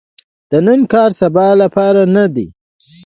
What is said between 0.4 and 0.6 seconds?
د